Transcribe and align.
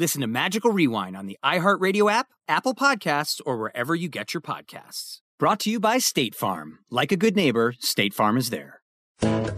Listen 0.00 0.22
to 0.22 0.26
Magical 0.26 0.70
Rewind 0.70 1.14
on 1.14 1.26
the 1.26 1.36
iHeartRadio 1.44 2.10
app, 2.10 2.28
Apple 2.48 2.74
Podcasts, 2.74 3.38
or 3.44 3.58
wherever 3.58 3.94
you 3.94 4.08
get 4.08 4.32
your 4.32 4.40
podcasts. 4.40 5.18
Brought 5.38 5.60
to 5.60 5.70
you 5.70 5.78
by 5.78 5.98
State 5.98 6.34
Farm. 6.34 6.78
Like 6.90 7.12
a 7.12 7.18
good 7.18 7.36
neighbor, 7.36 7.74
State 7.80 8.14
Farm 8.14 8.38
is 8.38 8.48
there. 8.48 8.80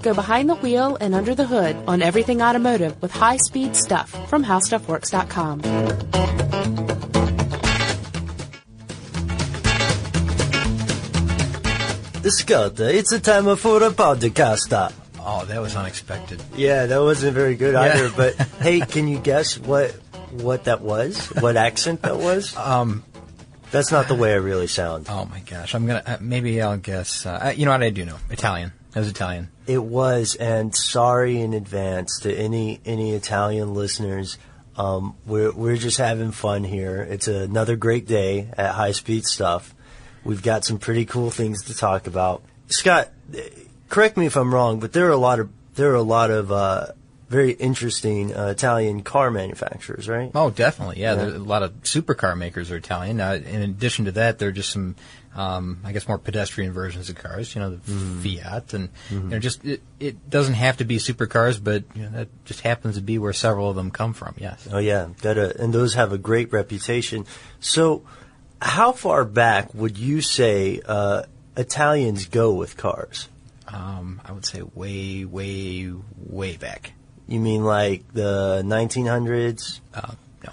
Go 0.03 0.15
behind 0.15 0.51
the 0.51 0.57
wheel 0.57 0.99
and 1.01 1.15
under 1.15 1.37
the 1.37 1.45
hood 1.47 1.77
on 1.87 2.03
everything 2.03 2.43
automotive 2.43 3.01
with 3.01 3.13
high 3.13 3.37
speed 3.37 3.77
stuff 3.77 4.11
from 4.29 4.45
howstuffworks.com. 4.45 5.61
Scott, 12.25 12.79
it's 12.81 13.13
a 13.13 13.21
time 13.21 13.45
for 13.57 13.83
a 13.83 13.91
podcast. 13.91 14.93
Oh, 15.25 15.45
that 15.45 15.61
was 15.61 15.77
unexpected. 15.77 16.43
Yeah, 16.57 16.87
that 16.87 16.99
wasn't 16.99 17.35
very 17.35 17.57
good 17.57 17.75
Yeah. 17.75 17.81
either. 17.83 18.11
But 18.11 18.35
hey, 18.61 18.81
can 18.89 19.09
you 19.09 19.19
guess 19.19 19.59
what 19.59 19.95
what 20.33 20.65
that 20.65 20.81
was? 20.81 21.27
What 21.29 21.57
accent 21.57 22.03
that 22.03 22.17
was? 22.19 22.55
Um, 22.57 23.05
That's 23.71 23.91
not 23.93 24.09
the 24.09 24.15
way 24.15 24.33
I 24.33 24.37
really 24.37 24.67
sound. 24.67 25.07
oh 25.09 25.25
my 25.27 25.41
gosh, 25.41 25.75
I'm 25.75 25.87
gonna 25.87 26.03
uh, 26.07 26.17
maybe 26.21 26.61
I'll 26.61 26.77
guess. 26.77 27.25
Uh, 27.27 27.39
I- 27.43 27.53
you 27.53 27.65
know 27.65 27.71
what 27.73 27.83
I 27.83 27.91
do 27.91 28.05
know? 28.05 28.17
Italian. 28.31 28.73
That 28.93 29.01
was 29.01 29.09
Italian. 29.09 29.49
It 29.67 29.83
was, 29.83 30.35
and 30.35 30.75
sorry 30.75 31.41
in 31.41 31.55
advance 31.55 32.21
to 32.21 32.35
any 32.35 32.81
any 32.85 33.15
Italian 33.15 33.73
listeners. 33.75 34.37
Um, 34.77 35.15
we're 35.27 35.53
we're 35.53 35.77
just 35.77 35.97
having 35.99 36.31
fun 36.33 36.65
here. 36.65 37.01
It's 37.03 37.29
another 37.29 37.77
great 37.77 38.07
day 38.07 38.49
at 38.57 38.75
High 38.75 38.93
Speed 38.93 39.25
Stuff. 39.25 39.75
We've 40.25 40.43
got 40.43 40.65
some 40.65 40.79
pretty 40.79 41.05
cool 41.07 41.31
things 41.31 41.65
to 41.65 41.75
talk 41.75 42.07
about. 42.07 42.43
Scott, 42.69 43.09
eh, 43.35 43.41
correct 43.89 44.17
me 44.17 44.27
if 44.27 44.37
I'm 44.37 44.53
wrong, 44.55 44.81
but 44.81 44.93
there 44.93 45.07
are 45.07 45.11
a 45.11 45.17
lot 45.17 45.41
of 45.41 45.49
there 45.75 45.91
are 45.93 45.95
a 45.97 46.03
lot 46.03 46.31
of 46.31 46.53
uh, 46.53 46.87
very 47.33 47.53
interesting 47.53 48.35
uh, 48.37 48.47
Italian 48.49 49.03
car 49.03 49.31
manufacturers, 49.31 50.09
right? 50.09 50.31
Oh, 50.35 50.51
definitely. 50.51 51.01
Yeah, 51.01 51.15
Yeah. 51.15 51.25
There, 51.25 51.35
a 51.35 51.39
lot 51.39 51.63
of 51.63 51.73
supercar 51.83 52.37
makers 52.37 52.71
are 52.71 52.77
Italian. 52.77 53.21
Uh, 53.21 53.41
in 53.45 53.63
addition 53.63 54.05
to 54.05 54.13
that, 54.13 54.39
there 54.39 54.49
are 54.51 54.53
just 54.53 54.71
some, 54.71 54.95
um, 55.35 55.81
I 55.85 55.93
guess, 55.93 56.07
more 56.07 56.19
pedestrian 56.19 56.73
versions 56.73 57.09
of 57.09 57.17
cars. 57.17 57.55
You 57.55 57.61
know, 57.63 57.71
the 57.71 57.77
Mm-hmm. 57.93 58.21
Fiat, 58.23 58.75
and 58.75 58.89
you 59.11 59.21
know, 59.21 59.39
just 59.39 59.65
it, 59.65 59.81
it 59.99 60.29
doesn't 60.31 60.55
have 60.55 60.77
to 60.77 60.85
be 60.85 60.99
supercars, 60.99 61.59
but 61.63 61.85
you 61.95 62.03
know, 62.03 62.11
that 62.11 62.29
just 62.45 62.61
happens 62.61 62.97
to 62.97 63.03
be 63.03 63.19
where 63.19 63.33
several 63.33 63.69
of 63.71 63.77
them 63.77 63.91
come 63.91 64.13
from. 64.13 64.35
Yes. 64.39 64.69
Oh 64.71 64.79
yeah, 64.79 65.09
got 65.23 65.39
a, 65.39 65.61
and 65.63 65.73
those 65.73 65.95
have 65.95 66.13
a 66.13 66.19
great 66.19 66.53
reputation. 66.53 67.25
So, 67.61 68.03
how 68.61 68.93
far 68.93 69.25
back 69.25 69.73
would 69.75 69.97
you 69.99 70.21
say 70.21 70.81
uh, 70.87 71.23
Italians 71.57 72.27
go 72.27 72.53
with 72.55 72.77
cars? 72.77 73.29
Um, 73.69 74.21
I 74.25 74.33
would 74.33 74.45
say 74.45 74.61
way, 74.75 75.25
way, 75.25 75.93
way 76.17 76.57
back. 76.59 76.93
You 77.33 77.41
mean 77.41 77.65
like 77.65 78.03
the 78.13 78.61
1900s? 78.63 79.81
Uh, 79.95 80.13
no, 80.45 80.51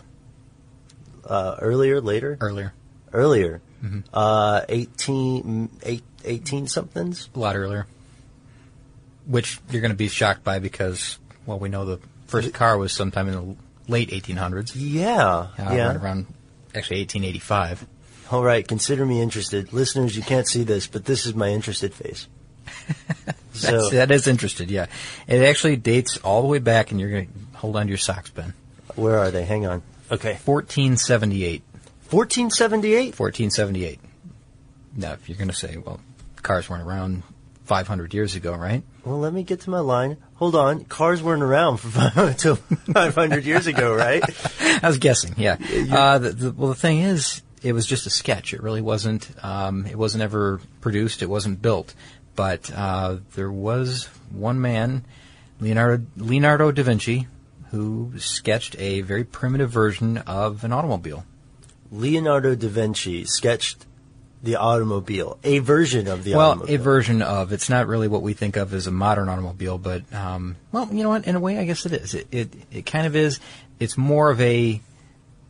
Uh, 1.26 1.56
earlier, 1.60 2.00
later, 2.00 2.38
earlier, 2.40 2.74
earlier, 3.12 3.62
Mm-hmm. 3.84 4.00
uh, 4.14 4.62
18, 4.70 5.70
eight, 5.84 6.04
18 6.24 6.68
somethings. 6.68 7.30
a 7.36 7.40
lot 7.40 7.56
earlier. 7.58 7.86
Which 9.26 9.60
you're 9.70 9.82
going 9.82 9.92
to 9.92 9.98
be 9.98 10.08
shocked 10.08 10.44
by 10.46 10.60
because, 10.60 11.20
well, 11.46 11.60
we 11.60 11.68
know 11.70 11.84
the 11.86 12.00
first 12.28 12.54
car 12.54 12.78
was 12.78 12.94
sometime 12.94 13.28
in 13.28 13.34
the 13.34 13.56
late 13.92 14.10
1800s. 14.12 14.72
Yeah, 14.76 15.18
Uh, 15.28 15.48
yeah. 15.58 15.88
right 15.88 15.96
around 15.98 16.28
actually 16.76 17.00
1885. 17.02 17.86
All 18.32 18.44
right, 18.44 18.66
consider 18.68 19.06
me 19.06 19.22
interested, 19.22 19.74
listeners. 19.74 20.16
You 20.16 20.24
can't 20.24 20.48
see 20.48 20.64
this, 20.64 20.88
but 20.88 21.04
this 21.06 21.26
is 21.26 21.34
my 21.36 21.50
interested 21.50 21.94
face. 21.94 22.28
so, 23.54 23.72
That's, 23.72 23.90
that 23.92 24.12
is 24.12 24.28
interested, 24.28 24.70
yeah. 24.72 24.88
It 25.28 25.42
actually 25.42 25.76
dates 25.76 26.18
all 26.18 26.42
the 26.42 26.48
way 26.48 26.60
back, 26.60 26.92
and 26.92 27.00
you're 27.00 27.10
going 27.10 27.28
to 27.28 27.58
hold 27.58 27.76
on 27.76 27.84
to 27.84 27.90
your 27.90 27.98
socks, 27.98 28.30
Ben. 28.30 28.54
where 28.96 29.20
are 29.20 29.32
they? 29.32 29.46
Hang 29.46 29.66
on. 29.66 29.82
Okay, 30.12 30.40
1478. 30.46 31.62
1478. 32.10 33.20
1478. 33.20 34.00
Now, 34.96 35.14
if 35.14 35.30
you're 35.30 35.38
going 35.38 35.50
to 35.50 35.56
say, 35.56 35.78
well, 35.78 36.00
cars 36.42 36.70
weren't 36.70 36.84
around 36.84 37.24
500 37.66 38.14
years 38.16 38.34
ago, 38.36 38.56
right? 38.56 38.82
Well, 39.06 39.20
let 39.20 39.32
me 39.32 39.44
get 39.44 39.62
to 39.62 39.70
my 39.70 39.80
line. 39.80 40.18
Hold 40.36 40.56
on. 40.56 40.86
Cars 40.86 41.22
weren't 41.22 41.44
around 41.44 41.78
for 41.78 42.12
until 42.20 42.56
500 42.56 43.46
years 43.46 43.68
ago, 43.68 43.94
right? 43.94 44.24
I 44.84 44.88
was 44.88 44.98
guessing, 44.98 45.36
yeah. 45.38 45.58
Uh, 45.92 46.18
the, 46.18 46.30
the, 46.32 46.52
well, 46.52 46.70
the 46.70 46.76
thing 46.76 47.00
is, 47.00 47.44
it 47.62 47.74
was 47.74 47.86
just 47.86 48.08
a 48.08 48.10
sketch. 48.10 48.54
It 48.54 48.64
really 48.64 48.82
wasn't. 48.82 49.30
Um, 49.44 49.86
it 49.86 49.98
wasn't 49.98 50.24
ever 50.24 50.62
produced. 50.82 51.22
It 51.22 51.30
wasn't 51.30 51.62
built. 51.62 51.94
But 52.36 52.72
uh, 52.74 53.18
there 53.36 53.52
was 53.52 54.06
one 54.32 54.62
man, 54.62 55.06
Leonardo 55.60 56.06
Leonardo 56.16 56.72
da 56.72 56.84
Vinci, 56.84 57.28
who 57.72 58.14
sketched 58.18 58.76
a 58.80 59.02
very 59.02 59.24
primitive 59.24 59.70
version 59.70 60.18
of 60.20 60.64
an 60.64 60.72
automobile. 60.72 61.26
Leonardo 61.92 62.56
da 62.56 62.68
Vinci 62.68 63.26
sketched 63.26 63.86
the 64.42 64.56
automobile, 64.56 65.38
a 65.44 65.60
version 65.60 66.08
of 66.08 66.24
the 66.24 66.34
well, 66.34 66.52
automobile. 66.52 66.76
a 66.76 66.78
version 66.78 67.22
of. 67.22 67.52
It's 67.52 67.70
not 67.70 67.88
really 67.88 68.08
what 68.08 68.22
we 68.22 68.34
think 68.34 68.56
of 68.56 68.74
as 68.74 68.88
a 68.88 68.92
modern 68.92 69.28
automobile, 69.28 69.78
but 69.78 70.12
um, 70.14 70.56
well, 70.72 70.88
you 70.92 71.04
know 71.04 71.10
what? 71.10 71.28
In 71.28 71.36
a 71.36 71.40
way, 71.40 71.58
I 71.58 71.66
guess 71.66 71.86
it 71.86 71.94
is. 71.94 72.14
It 72.14 72.28
it, 72.32 72.54
it 72.72 72.86
kind 72.86 73.06
of 73.06 73.16
is. 73.16 73.40
It's 73.80 73.98
more 73.98 74.30
of 74.30 74.40
a 74.40 74.82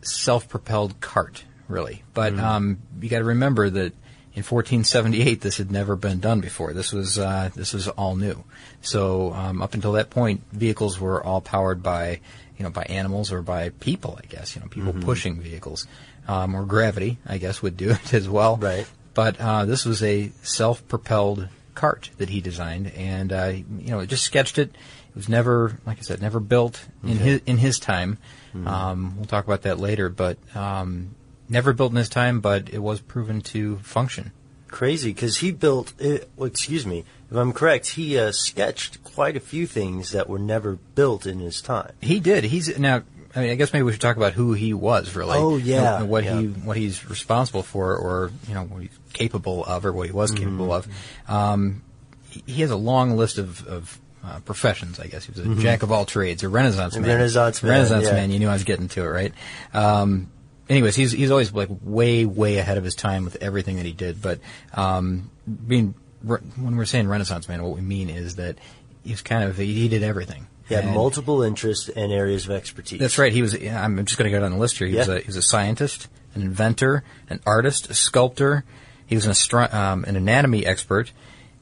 self-propelled 0.01 0.99
cart, 1.01 1.43
really. 1.67 2.03
But 2.13 2.37
um, 2.39 2.79
you 2.99 3.09
got 3.09 3.19
to 3.19 3.25
remember 3.25 3.69
that 3.69 3.93
in 4.39 4.43
1478, 4.43 5.41
this 5.41 5.57
had 5.57 5.69
never 5.69 5.97
been 5.97 6.21
done 6.21 6.39
before. 6.39 6.71
This 6.71 6.93
was 6.93 7.19
uh, 7.19 7.49
this 7.55 7.73
was 7.73 7.89
all 7.89 8.15
new. 8.15 8.45
So 8.81 9.33
um, 9.33 9.61
up 9.61 9.73
until 9.73 9.91
that 9.93 10.09
point, 10.09 10.43
vehicles 10.53 10.97
were 10.97 11.21
all 11.21 11.41
powered 11.41 11.83
by 11.83 12.21
you 12.57 12.63
know 12.63 12.69
by 12.69 12.83
animals 12.83 13.33
or 13.33 13.41
by 13.41 13.67
people. 13.67 14.17
I 14.17 14.25
guess 14.27 14.55
you 14.55 14.61
know 14.61 14.69
people 14.69 14.93
pushing 14.93 15.41
vehicles 15.41 15.87
um, 16.25 16.55
or 16.55 16.63
gravity. 16.63 17.17
I 17.25 17.37
guess 17.37 17.61
would 17.61 17.75
do 17.75 17.89
it 18.03 18.13
as 18.13 18.29
well. 18.29 18.55
Right. 18.55 18.87
But 19.13 19.41
uh, 19.41 19.65
this 19.65 19.83
was 19.83 20.01
a 20.01 20.31
self-propelled 20.41 21.49
cart 21.75 22.09
that 22.17 22.29
he 22.29 22.39
designed, 22.39 22.93
and 22.93 23.33
uh, 23.33 23.51
you 23.79 23.91
know, 23.91 23.99
it 23.99 24.07
just 24.07 24.23
sketched 24.23 24.57
it. 24.57 24.69
It 24.69 25.15
was 25.15 25.27
never, 25.27 25.77
like 25.85 25.97
I 25.97 26.01
said, 26.01 26.21
never 26.21 26.39
built 26.39 26.81
in 27.03 27.17
his 27.17 27.41
in 27.45 27.57
his 27.57 27.77
time. 27.77 28.19
Um, 28.65 29.17
we'll 29.17 29.25
talk 29.25 29.43
about 29.43 29.63
that 29.63 29.79
later, 29.79 30.07
but 30.07 30.37
um, 30.55 31.13
never 31.49 31.73
built 31.73 31.91
in 31.91 31.97
his 31.97 32.09
time. 32.09 32.39
But 32.39 32.69
it 32.69 32.79
was 32.79 33.01
proven 33.01 33.41
to 33.41 33.77
function. 33.79 34.31
Crazy, 34.67 35.11
because 35.11 35.37
he 35.37 35.51
built. 35.51 35.93
It, 35.99 36.29
well, 36.35 36.45
excuse 36.45 36.85
me, 36.85 37.03
if 37.31 37.35
I'm 37.35 37.53
correct, 37.53 37.87
he 37.87 38.19
uh, 38.19 38.31
sketched 38.31 39.03
quite 39.03 39.35
a 39.35 39.39
few 39.39 39.65
things 39.65 40.11
that 40.11 40.29
were 40.29 40.37
never 40.37 40.77
built 40.93 41.25
in 41.25 41.39
his 41.39 41.59
time. 41.59 41.93
He 42.01 42.19
did. 42.19 42.43
He's 42.43 42.77
now. 42.77 43.01
I 43.35 43.41
mean, 43.41 43.49
I 43.49 43.55
guess 43.55 43.73
maybe 43.73 43.83
we 43.83 43.91
should 43.91 44.01
talk 44.01 44.17
about 44.17 44.33
who 44.33 44.53
he 44.53 44.73
was 44.73 45.15
really. 45.15 45.37
Oh, 45.37 45.57
yeah, 45.57 46.03
what 46.03 46.23
yeah. 46.23 46.39
he 46.39 46.47
what 46.47 46.77
he's 46.77 47.09
responsible 47.09 47.63
for, 47.63 47.95
or 47.95 48.31
you 48.47 48.53
know, 48.53 48.63
what 48.63 48.83
he's 48.83 48.99
capable 49.13 49.65
of, 49.65 49.85
or 49.85 49.91
what 49.91 50.05
he 50.05 50.11
was 50.11 50.31
capable 50.31 50.71
of. 50.71 50.87
Um, 51.27 51.81
he, 52.29 52.43
he 52.45 52.61
has 52.61 52.71
a 52.71 52.77
long 52.77 53.17
list 53.17 53.39
of. 53.39 53.67
of 53.67 53.99
uh, 54.21 54.37
professions, 54.41 54.99
I 54.99 55.07
guess. 55.07 55.23
He 55.25 55.31
was 55.31 55.39
a 55.39 55.55
jack 55.61 55.81
of 55.81 55.93
all 55.93 56.03
trades, 56.03 56.43
a 56.43 56.49
Renaissance 56.49 56.93
man. 56.97 57.07
Renaissance 57.07 57.63
man, 57.63 57.71
Renaissance 57.71 58.03
yeah. 58.03 58.11
man. 58.11 58.31
You 58.31 58.39
knew 58.39 58.49
I 58.49 58.53
was 58.53 58.65
getting 58.65 58.89
to 58.89 59.03
it, 59.03 59.07
right? 59.07 59.33
Um, 59.73 60.29
anyways, 60.69 60.95
he's 60.95 61.11
he's 61.11 61.31
always 61.31 61.51
like 61.53 61.69
way 61.81 62.25
way 62.25 62.57
ahead 62.57 62.77
of 62.77 62.83
his 62.83 62.95
time 62.95 63.25
with 63.25 63.37
everything 63.41 63.77
that 63.77 63.85
he 63.85 63.91
did. 63.91 64.21
But 64.21 64.39
um, 64.73 65.31
being 65.67 65.95
when 66.23 66.77
we're 66.77 66.85
saying 66.85 67.07
Renaissance 67.07 67.47
man, 67.47 67.63
what 67.63 67.75
we 67.75 67.81
mean 67.81 68.09
is 68.09 68.35
that 68.35 68.57
he 69.03 69.11
was 69.11 69.21
kind 69.21 69.43
of 69.43 69.57
he 69.57 69.87
did 69.87 70.03
everything. 70.03 70.47
He 70.67 70.75
had 70.75 70.85
And- 70.85 70.93
multiple 70.93 71.41
interests 71.41 71.89
and 71.89 72.11
areas 72.11 72.45
of 72.45 72.51
expertise. 72.51 72.99
That's 72.99 73.17
right. 73.17 73.33
He 73.33 73.41
was. 73.41 73.55
I'm 73.55 74.05
just 74.05 74.17
going 74.17 74.31
to 74.31 74.37
go 74.37 74.41
down 74.41 74.51
the 74.51 74.57
list 74.57 74.77
here. 74.77 74.87
He 74.87 74.95
was 74.95 75.09
a 75.09 75.19
he 75.19 75.25
was 75.25 75.35
a 75.35 75.41
scientist, 75.41 76.07
an 76.35 76.43
inventor, 76.43 77.03
an 77.29 77.39
artist, 77.45 77.89
a 77.89 77.93
sculptor. 77.93 78.63
He 79.07 79.15
was 79.15 79.25
an 79.25 79.31
astro- 79.31 79.71
um, 79.71 80.03
an 80.05 80.15
anatomy 80.15 80.65
expert. 80.65 81.11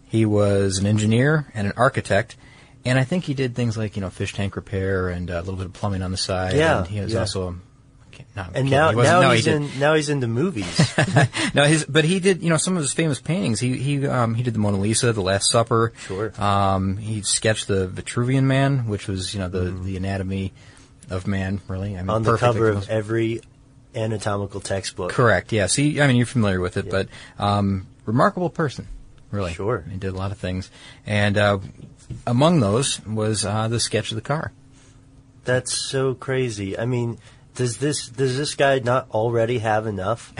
He 0.10 0.26
was 0.26 0.78
an 0.80 0.86
engineer 0.86 1.50
and 1.54 1.68
an 1.68 1.74
architect. 1.78 2.36
And 2.84 2.98
I 2.98 3.04
think 3.04 3.26
he 3.26 3.34
did 3.34 3.56
things 3.56 3.78
like 3.78 3.96
you 3.96 4.02
know 4.02 4.10
fish 4.10 4.34
tank 4.34 4.56
repair 4.56 5.10
and 5.10 5.30
a 5.30 5.40
little 5.40 5.56
bit 5.56 5.66
of 5.66 5.74
plumbing 5.74 6.02
on 6.02 6.12
the 6.12 6.18
side. 6.18 6.56
Yeah, 6.56 6.80
and 6.80 6.88
he 6.88 7.00
was 7.00 7.14
yeah. 7.14 7.22
also. 7.22 7.58
Okay, 8.38 8.42
No, 8.42 8.42
I'm 8.44 8.48
And 8.48 8.54
kidding. 8.56 8.70
now, 8.72 8.90
He 8.92 8.96
now 9.04 9.22
no, 9.22 9.32
he's 9.32 9.46
did- 9.46 9.56
in 9.56 9.80
now 9.80 9.94
he's 9.96 10.10
into 10.10 10.28
movies. 10.28 10.94
no, 11.54 11.64
his 11.64 11.86
but 11.86 12.06
he 12.06 12.20
did 12.20 12.42
you 12.44 12.50
know 12.50 12.58
some 12.58 12.76
of 12.78 12.84
his 12.84 12.94
famous 12.94 13.20
paintings. 13.20 13.60
He 13.60 13.78
he 13.78 14.06
um, 14.08 14.34
he 14.36 14.44
did 14.44 14.54
the 14.54 14.60
Mona 14.60 14.78
Lisa, 14.78 15.14
the 15.14 15.22
Last 15.22 15.52
Supper. 15.52 15.94
Sure. 16.06 16.32
Um, 16.42 16.98
he 16.98 17.22
sketched 17.22 17.68
the 17.68 17.88
Vitruvian 17.88 18.44
Man, 18.44 18.88
which 18.88 19.08
was 19.08 19.34
you 19.34 19.40
know 19.40 19.50
the 19.50 19.72
the 19.72 19.98
anatomy 19.98 20.54
of 21.10 21.28
man. 21.28 21.62
Really, 21.68 21.96
I 21.96 22.02
mean, 22.02 22.10
on 22.10 22.24
the 22.24 22.38
cover 22.38 22.70
of 22.70 22.90
every 22.90 23.42
anatomical 23.96 24.60
textbook. 24.60 25.12
Correct. 25.12 25.52
Yeah. 25.52 25.66
See, 25.68 26.00
I 26.02 26.08
mean, 26.08 26.18
you're 26.18 26.26
familiar 26.26 26.60
with 26.60 26.78
it, 26.78 26.90
but 26.90 27.08
um, 27.40 27.88
remarkable 28.06 28.50
person, 28.50 28.88
really. 29.32 29.54
Sure. 29.54 29.84
He 29.90 29.98
did 29.98 30.14
a 30.14 30.18
lot 30.18 30.32
of 30.32 30.38
things, 30.38 30.70
and 31.06 31.38
uh, 31.38 31.60
among 32.28 32.60
those 32.60 33.04
was 33.06 33.46
uh, 33.46 33.68
the 33.68 33.80
sketch 33.80 34.12
of 34.12 34.16
the 34.16 34.22
car. 34.22 34.52
That's 35.46 35.74
so 35.74 36.14
crazy. 36.14 36.78
I 36.78 36.86
mean, 36.86 37.18
does 37.58 37.78
this 37.78 38.08
does 38.08 38.38
this 38.38 38.56
guy 38.56 38.80
not 38.80 39.10
already 39.12 39.58
have 39.60 39.86
enough? 39.88 40.34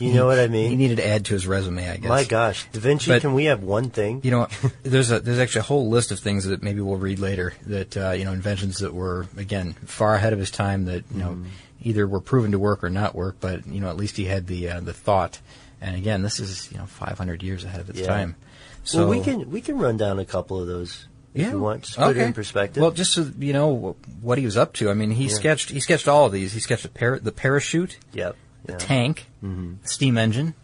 You 0.00 0.12
know 0.14 0.26
what 0.26 0.40
I 0.40 0.46
mean? 0.56 0.70
He 0.70 0.76
needed 0.76 0.96
to 0.96 1.06
add 1.06 1.26
to 1.26 1.34
his 1.34 1.46
resume, 1.46 1.88
I 1.88 1.96
guess. 1.98 2.08
My 2.08 2.24
gosh, 2.24 2.66
Da 2.72 2.80
Vinci, 2.80 3.10
But- 3.12 3.20
can 3.20 3.34
we 3.34 3.44
have 3.44 3.62
one 3.62 3.90
thing? 3.90 4.20
You 4.24 4.32
know, 4.32 4.48
there's 4.82 5.10
a 5.12 5.20
there's 5.20 5.38
actually 5.38 5.60
a 5.60 5.64
whole 5.64 5.88
list 5.88 6.10
of 6.10 6.18
things 6.18 6.44
that 6.46 6.62
maybe 6.62 6.80
we'll 6.80 6.96
read 6.96 7.20
later 7.20 7.54
that 7.66 7.96
uh, 7.96 8.10
you 8.10 8.24
know 8.24 8.32
inventions 8.32 8.78
that 8.78 8.92
were 8.92 9.26
again 9.36 9.74
far 9.86 10.14
ahead 10.16 10.32
of 10.32 10.38
his 10.40 10.50
time 10.50 10.86
that 10.86 11.04
you 11.12 11.18
know 11.20 11.30
Mm-hmm. 11.30 11.46
either 11.88 12.06
were 12.06 12.20
proven 12.20 12.52
to 12.52 12.58
work 12.58 12.82
or 12.84 12.90
not 12.90 13.14
work, 13.14 13.36
but 13.40 13.66
you 13.66 13.80
know 13.80 13.88
at 13.90 13.96
least 13.96 14.16
he 14.16 14.24
had 14.24 14.46
the 14.48 14.68
uh, 14.70 14.80
the 14.80 14.92
thought. 14.92 15.38
And 15.80 15.96
again, 15.96 16.22
this 16.22 16.38
is 16.40 16.70
you 16.72 16.78
know 16.78 16.86
500 16.86 17.42
years 17.42 17.64
ahead 17.64 17.80
of 17.80 17.90
its 17.90 18.00
Yeah. 18.00 18.06
time. 18.06 18.36
So 18.84 19.00
well, 19.00 19.08
we 19.18 19.20
can 19.20 19.50
we 19.50 19.60
can 19.60 19.78
run 19.78 19.96
down 19.96 20.18
a 20.18 20.24
couple 20.24 20.60
of 20.60 20.66
those 20.66 21.06
if 21.34 21.48
you 21.50 21.58
want. 21.58 21.82
Just 21.84 21.96
put 21.98 22.16
it 22.16 22.20
in 22.20 22.32
perspective. 22.32 22.80
Well, 22.82 22.90
just 22.90 23.12
so 23.12 23.30
you 23.38 23.52
know 23.52 23.96
what 24.20 24.38
he 24.38 24.44
was 24.44 24.56
up 24.56 24.72
to. 24.74 24.90
I 24.90 24.94
mean, 24.94 25.10
he 25.10 25.24
Yeah. 25.24 25.34
sketched 25.34 25.70
he 25.70 25.80
sketched 25.80 26.08
all 26.08 26.26
of 26.26 26.32
these. 26.32 26.52
He 26.52 26.60
sketched 26.60 26.82
the, 26.84 26.88
par- 26.88 27.18
the 27.20 27.32
parachute, 27.32 27.98
yep. 28.12 28.36
the 28.64 28.72
yeah. 28.72 28.78
tank, 28.78 29.26
Mhm. 29.42 29.82
the 29.82 29.88
steam 29.88 30.18
engine, 30.18 30.54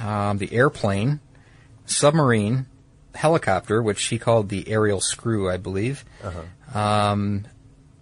um, 0.00 0.38
the 0.38 0.52
airplane, 0.52 1.20
submarine, 1.86 2.66
helicopter, 3.14 3.82
which 3.82 4.02
he 4.04 4.18
called 4.18 4.48
the 4.48 4.68
aerial 4.68 5.00
screw, 5.00 5.50
I 5.50 5.56
believe. 5.56 6.04
Uh-huh. 6.22 6.78
Um, 6.78 7.46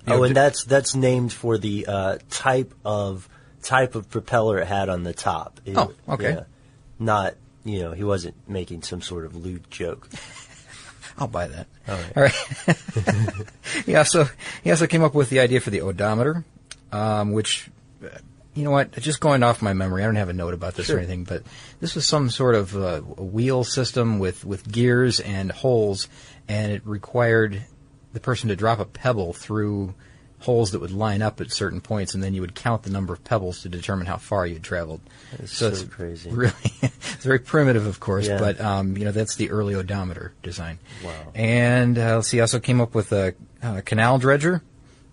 Oh, 0.06 0.16
know, 0.16 0.22
and 0.24 0.34
d- 0.34 0.40
that's 0.40 0.64
that's 0.64 0.94
named 0.94 1.32
for 1.32 1.58
the 1.58 1.84
uh, 1.86 2.18
type 2.30 2.72
of 2.84 3.28
type 3.62 3.94
of 3.94 4.08
propeller 4.08 4.58
it 4.58 4.66
had 4.66 4.88
on 4.88 5.02
the 5.02 5.12
top. 5.12 5.60
It- 5.66 5.76
Oh, 5.76 5.92
okay. 6.08 6.30
yeah. 6.32 6.40
Not 6.98 7.34
you 7.64 7.80
know 7.80 7.92
he 7.92 8.02
wasn't 8.04 8.34
making 8.48 8.82
some 8.82 9.02
sort 9.02 9.26
of 9.26 9.36
lewd 9.36 9.70
joke. 9.70 10.08
I'll 11.18 11.28
buy 11.28 11.48
that. 11.48 11.66
All 11.88 11.96
right. 11.96 12.16
All 12.16 12.22
right. 12.22 13.46
he 13.86 13.94
also 13.96 14.26
he 14.62 14.70
also 14.70 14.86
came 14.86 15.02
up 15.02 15.14
with 15.14 15.30
the 15.30 15.40
idea 15.40 15.60
for 15.60 15.70
the 15.70 15.80
odometer, 15.82 16.44
um, 16.92 17.32
which 17.32 17.70
uh, 18.04 18.08
you 18.54 18.64
know 18.64 18.70
what? 18.70 18.92
Just 18.92 19.20
going 19.20 19.42
off 19.42 19.62
my 19.62 19.72
memory, 19.72 20.02
I 20.02 20.06
don't 20.06 20.16
have 20.16 20.28
a 20.28 20.32
note 20.34 20.54
about 20.54 20.74
this 20.74 20.86
Sure. 20.86 20.96
or 20.96 20.98
anything, 20.98 21.24
but 21.24 21.42
this 21.80 21.94
was 21.94 22.06
some 22.06 22.30
sort 22.30 22.54
of 22.54 22.76
uh, 22.76 23.00
a 23.16 23.22
wheel 23.24 23.64
system 23.64 24.18
with 24.18 24.44
with 24.44 24.70
gears 24.70 25.20
and 25.20 25.52
holes, 25.52 26.08
and 26.48 26.72
it 26.72 26.82
required 26.84 27.62
the 28.12 28.20
person 28.20 28.48
to 28.48 28.56
drop 28.56 28.78
a 28.80 28.84
pebble 28.84 29.32
through 29.32 29.94
holes 30.40 30.70
that 30.72 30.80
would 30.80 30.90
line 30.90 31.20
up 31.22 31.40
at 31.40 31.52
certain 31.52 31.80
points, 31.80 32.14
and 32.14 32.22
then 32.24 32.34
you 32.34 32.40
would 32.40 32.54
count 32.54 32.82
the 32.82 32.90
number 32.90 33.12
of 33.12 33.22
pebbles 33.24 33.62
to 33.62 33.68
determine 33.68 34.06
how 34.06 34.16
far 34.16 34.46
you 34.46 34.54
had 34.54 34.62
traveled. 34.62 35.00
That's 35.38 35.56
so 35.56 35.68
it's 35.68 35.82
crazy. 35.84 36.30
Really, 36.34 36.52
it's 36.82 37.24
very 37.24 37.38
primitive, 37.38 37.86
of 37.86 38.00
course, 38.00 38.26
Yeah. 38.26 38.38
but 38.38 38.60
um, 38.60 38.96
you 38.96 39.04
know 39.04 39.12
that's 39.12 39.36
the 39.36 39.50
early 39.50 39.74
odometer 39.74 40.32
design. 40.42 40.78
Wow. 41.04 41.12
And 41.34 41.98
uh, 41.98 42.16
let's 42.16 42.28
see, 42.28 42.38
he 42.38 42.40
also 42.40 42.58
came 42.60 42.80
up 42.80 42.94
with 42.94 43.12
a, 43.12 43.34
uh 43.62 43.82
canal 43.84 44.18
dredger, 44.18 44.62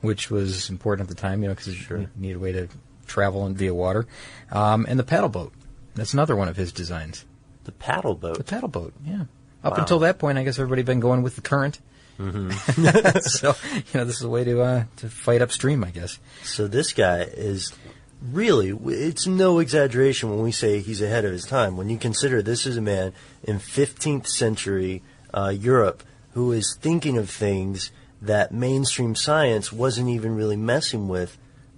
which 0.02 0.32
was 0.32 0.70
important 0.70 1.10
at 1.10 1.16
the 1.16 1.22
time, 1.22 1.42
you 1.44 1.50
know, 1.50 1.56
because 1.56 1.68
you 1.90 2.10
needed 2.16 2.38
a 2.38 2.40
way 2.40 2.52
to 2.54 2.68
travel 3.06 3.46
and 3.46 3.58
via 3.58 3.74
water. 3.74 4.06
Um, 4.52 4.86
and 4.90 4.98
the 5.00 5.04
paddle 5.04 5.30
boat. 5.30 5.54
That's 5.96 6.14
another 6.14 6.36
one 6.36 6.48
of 6.48 6.56
his 6.56 6.72
designs. 6.72 7.26
The 7.66 7.72
paddle 7.74 8.16
boat. 8.16 8.38
The 8.38 8.44
paddle 8.44 8.70
boat, 8.70 8.94
yeah. 9.04 9.24
Up 9.64 9.74
Wow. 9.74 9.80
until 9.80 10.00
that 10.00 10.20
point, 10.20 10.38
I 10.38 10.44
guess 10.44 10.60
everybody 10.60 10.82
had 10.82 10.86
been 10.86 11.00
going 11.00 11.22
with 11.24 11.36
the 11.36 11.42
current. 11.42 11.80
Mm-hmm. 12.19 13.19
so 13.19 13.56
you 13.75 14.00
know, 14.00 14.06
this 14.06 14.18
is 14.18 14.24
a 14.24 14.30
way 14.30 14.44
to 14.44 14.62
uh, 14.62 14.84
to 14.98 15.10
fight 15.10 15.42
upstream, 15.42 15.84
I 15.84 15.92
guess. 15.92 16.19
So 16.44 16.68
this 16.68 16.94
guy 16.94 17.22
is 17.22 17.74
really, 18.22 18.69
it's 18.69 19.28
no 19.28 19.60
exaggeration 19.60 20.30
when 20.30 20.42
we 20.42 20.52
say 20.52 20.80
he's 20.80 21.02
ahead 21.02 21.25
of 21.25 21.31
his 21.31 21.46
time. 21.46 21.78
When 21.78 21.90
you 21.90 21.98
consider 21.98 22.42
this 22.42 22.66
is 22.66 22.78
a 22.78 22.81
man 22.81 23.14
in 23.44 23.60
15th 23.60 24.28
century 24.28 25.04
uh, 25.34 25.50
Europe 25.50 26.04
who 26.31 26.52
is 26.52 26.78
thinking 26.80 27.18
of 27.18 27.30
things 27.30 27.92
that 28.22 28.52
mainstream 28.52 29.16
science 29.16 29.72
wasn't 29.72 30.10
even 30.10 30.36
really 30.36 30.56
messing 30.56 31.08
with 31.08 31.38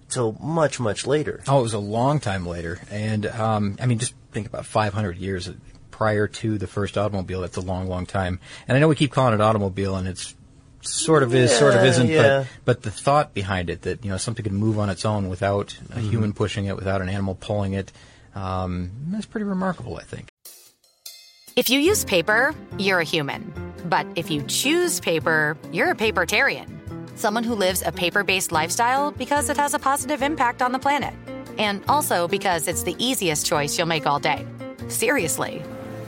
till 0.09 0.33
much, 0.39 0.80
much 0.80 1.06
later. 1.06 1.41
Oh, 1.47 1.59
it 1.59 1.63
was 1.63 1.74
a 1.74 1.80
long 1.80 2.19
time 2.19 2.45
later, 2.45 2.80
and 2.89 3.25
um, 3.25 3.77
I 3.81 3.86
mean, 3.86 4.00
just 4.00 4.13
think 4.31 4.47
about 4.47 4.65
500 4.65 5.18
years 5.18 5.50
prior 6.00 6.28
to 6.30 6.57
the 6.57 6.66
first 6.66 6.98
automobile. 6.98 7.42
That's 7.42 7.57
a 7.57 7.62
long, 7.62 7.88
long 7.90 8.06
time. 8.06 8.40
And 8.69 8.78
I 8.78 8.80
know 8.80 8.88
we 8.88 8.96
keep 8.96 9.12
calling 9.12 9.34
it 9.34 9.42
automobile, 9.42 9.98
and 9.98 10.07
it's 10.07 10.34
sort 10.81 11.24
of 11.24 11.36
is, 11.36 11.51
sort 11.51 11.75
of 11.75 11.84
isn't. 11.84 12.07
yeah. 12.07 12.46
But 12.63 12.66
but 12.66 12.81
the 12.84 12.90
thought 12.92 13.34
behind 13.34 13.69
it 13.69 13.81
that 13.81 14.06
you 14.06 14.10
know 14.10 14.16
something 14.18 14.44
could 14.44 14.54
move 14.54 14.80
on 14.80 14.90
its 14.90 15.04
own 15.04 15.28
without 15.28 15.78
a 15.92 15.96
Mhm. 16.00 16.10
human 16.10 16.31
pushing 16.34 16.66
it, 16.68 16.78
without 16.78 17.01
an 17.01 17.10
animal 17.10 17.36
pulling 17.36 17.74
it, 17.74 17.92
um, 18.34 18.90
that's 19.12 19.25
pretty 19.25 19.44
remarkable, 19.44 19.98
I 19.98 20.04
think. 20.04 20.30
If 21.57 21.69
you 21.69 21.80
use 21.81 22.06
paper, 22.06 22.56
you're 22.78 23.00
a 23.01 23.04
human. 23.04 23.51
But 23.89 24.08
if 24.15 24.32
you 24.32 24.41
choose 24.44 25.01
paper, 25.01 25.58
you're 25.74 25.91
a 25.91 25.96
papertarian. 25.96 26.68
Someone 27.20 27.44
who 27.44 27.56
lives 27.56 27.84
a 27.86 27.91
paper 27.91 28.24
based 28.24 28.53
lifestyle 28.53 29.12
because 29.12 29.50
it 29.50 29.58
has 29.58 29.74
a 29.74 29.79
positive 29.79 30.22
impact 30.22 30.62
on 30.62 30.72
the 30.72 30.79
planet. 30.79 31.13
And 31.58 31.84
also 31.89 32.29
because 32.29 32.70
it's 32.70 32.84
the 32.84 32.96
easiest 32.98 33.46
choice 33.46 33.77
you'll 33.77 33.88
make 33.88 34.08
all 34.08 34.20
day. 34.20 34.46
Seriously. 34.88 35.62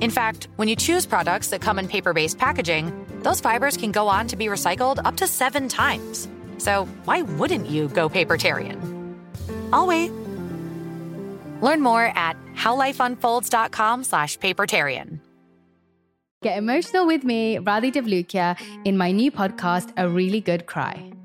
In 0.00 0.10
fact, 0.10 0.48
when 0.56 0.68
you 0.68 0.76
choose 0.76 1.06
products 1.06 1.48
that 1.48 1.60
come 1.60 1.78
in 1.78 1.88
paper 1.88 2.12
based 2.12 2.38
packaging, 2.38 3.06
those 3.22 3.40
fibers 3.40 3.76
can 3.76 3.92
go 3.92 4.08
on 4.08 4.26
to 4.28 4.36
be 4.36 4.46
recycled 4.46 5.00
up 5.04 5.16
to 5.16 5.26
seven 5.26 5.68
times. 5.68 6.28
So 6.58 6.86
why 7.04 7.22
wouldn't 7.22 7.66
you 7.66 7.88
go 7.88 8.08
papertarian? 8.08 8.78
I'll 9.72 9.86
wait. 9.86 10.10
Learn 11.60 11.80
more 11.80 12.12
at 12.16 12.36
howlifeunfolds.com 12.54 14.04
slash 14.04 14.38
papertarian. 14.38 15.20
Get 16.42 16.56
emotional 16.56 17.06
with 17.06 17.22
me, 17.22 17.56
Radhi 17.56 17.92
Devlukia, 17.92 18.56
in 18.86 18.96
my 18.96 19.12
new 19.12 19.30
podcast, 19.30 19.92
A 19.98 20.08
Really 20.08 20.40
Good 20.40 20.64
Cry. 20.64 21.09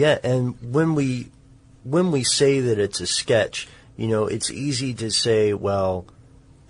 Yeah, 0.00 0.16
and 0.24 0.56
when 0.72 0.94
we 0.94 1.30
when 1.84 2.10
we 2.10 2.24
say 2.24 2.60
that 2.60 2.78
it's 2.78 3.02
a 3.02 3.06
sketch, 3.06 3.68
you 3.98 4.08
know, 4.08 4.28
it's 4.28 4.50
easy 4.50 4.94
to 4.94 5.10
say, 5.10 5.52
well, 5.52 6.06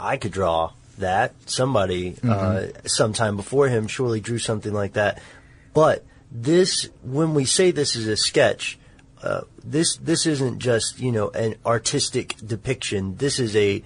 I 0.01 0.17
could 0.17 0.33
draw 0.33 0.73
that. 0.99 1.35
Somebody 1.49 2.17
uh, 2.29 2.67
sometime 2.87 3.37
before 3.37 3.69
him 3.69 3.87
surely 3.87 4.19
drew 4.19 4.39
something 4.39 4.73
like 4.73 4.95
that. 4.95 5.23
But 5.75 6.05
this, 6.33 6.89
when 7.05 7.35
we 7.35 7.45
say 7.45 7.71
this 7.71 7.95
is 7.95 8.09
a 8.09 8.17
sketch, 8.17 8.81
uh, 9.23 9.43
this 9.65 9.97
this 9.99 10.27
isn't 10.27 10.59
just 10.59 10.99
you 10.99 11.13
know 11.13 11.31
an 11.31 11.55
artistic 11.65 12.35
depiction. 12.45 13.15
This 13.15 13.39
is 13.39 13.55
a 13.55 13.85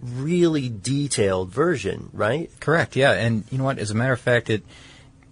really 0.00 0.68
detailed 0.68 1.50
version, 1.50 2.10
right? 2.12 2.48
Correct. 2.60 2.94
Yeah, 2.94 3.10
and 3.10 3.42
you 3.50 3.58
know 3.58 3.64
what? 3.64 3.80
As 3.80 3.90
a 3.90 3.96
matter 3.96 4.12
of 4.12 4.20
fact, 4.20 4.50
it, 4.50 4.62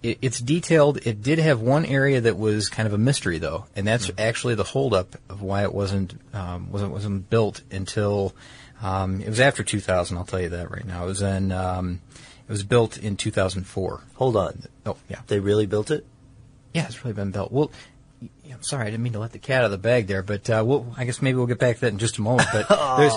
it 0.03 0.17
it's 0.21 0.39
detailed. 0.39 1.05
It 1.05 1.21
did 1.21 1.39
have 1.39 1.61
one 1.61 1.85
area 1.85 2.21
that 2.21 2.37
was 2.37 2.69
kind 2.69 2.87
of 2.87 2.93
a 2.93 2.97
mystery, 2.97 3.37
though, 3.37 3.65
and 3.75 3.85
that's 3.87 4.09
actually 4.17 4.55
the 4.55 4.63
holdup 4.63 5.15
of 5.29 5.41
why 5.41 5.63
it 5.63 5.73
wasn't 5.73 6.13
um, 6.33 6.71
wasn't 6.71 6.91
wasn't 6.91 7.29
built 7.29 7.61
until 7.71 8.33
um, 8.81 9.21
it 9.21 9.29
was 9.29 9.39
after 9.39 9.63
2000. 9.63 10.17
I'll 10.17 10.23
tell 10.25 10.41
you 10.41 10.49
that 10.49 10.71
right 10.71 10.85
now. 10.85 11.03
It 11.03 11.07
was 11.07 11.21
in 11.21 11.51
um, 11.51 12.01
it 12.47 12.51
was 12.51 12.63
built 12.63 12.97
in 12.97 13.15
2004. 13.17 14.01
Hold 14.15 14.35
on. 14.35 14.63
Oh 14.85 14.97
yeah, 15.09 15.19
They 15.27 15.39
really 15.39 15.65
built 15.65 15.91
it. 15.91 16.05
yeah, 16.73 16.85
it's 16.85 17.03
really 17.03 17.13
been 17.15 17.31
built. 17.31 17.51
Well. 17.51 17.71
I'm 18.53 18.61
sorry, 18.63 18.83
I 18.85 18.89
didn't 18.91 19.01
mean 19.03 19.13
to 19.13 19.19
let 19.19 19.31
the 19.31 19.39
cat 19.39 19.59
out 19.59 19.65
of 19.65 19.71
the 19.71 19.77
bag 19.77 20.07
there, 20.07 20.21
but 20.21 20.47
uh, 20.49 20.61
we'll, 20.63 20.93
I 20.97 21.05
guess 21.05 21.21
maybe 21.21 21.37
we'll 21.37 21.47
get 21.47 21.57
back 21.57 21.75
to 21.77 21.81
that 21.81 21.87
in 21.93 21.97
just 21.99 22.17
a 22.17 22.21
moment. 22.21 22.49
But 22.51 22.67
there's, 22.97 23.13